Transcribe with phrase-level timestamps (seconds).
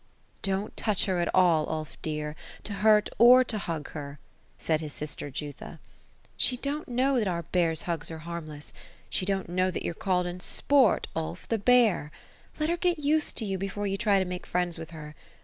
[0.51, 4.17] "Don't touch her at all, Ulf dear, to hurt, or to hug her;"
[4.57, 5.77] said his sister Jutha."
[6.37, 8.73] She don't know that our bear's hugs are harmless.
[9.11, 12.11] She don't know you're called in sport, Ulf, the bear.
[12.59, 15.13] Let her get used to you, before you try to make friends with her.